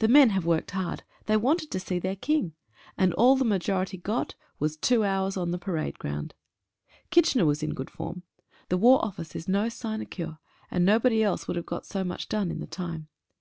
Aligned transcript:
The 0.00 0.08
men 0.08 0.30
have 0.30 0.44
worked 0.44 0.72
hard, 0.72 1.04
they 1.26 1.36
wanted 1.36 1.70
to 1.70 1.78
see 1.78 2.00
their 2.00 2.16
King— 2.16 2.54
and 2.98 3.14
all 3.14 3.36
the 3.36 3.44
majority 3.44 3.96
got 3.98 4.34
was 4.58 4.76
two 4.76 5.04
hours 5.04 5.36
on 5.36 5.52
the 5.52 5.58
parade 5.60 5.96
ground. 5.96 6.34
Kitchener 7.12 7.46
was 7.46 7.62
in 7.62 7.74
good 7.74 7.88
form. 7.88 8.24
The 8.68 8.76
War 8.78 8.98
Office 9.04 9.36
is 9.36 9.46
no 9.46 9.68
sinecure, 9.68 10.38
and 10.72 10.84
nobody 10.84 11.18
9 11.18 11.20
SOME 11.20 11.24
TROUBLES. 11.26 11.40
else 11.42 11.46
would 11.46 11.56
have 11.56 11.66
got 11.66 11.86
so 11.86 12.02
much 12.02 12.28
done 12.28 12.50
in 12.50 12.58
the 12.58 12.66
time. 12.66 13.06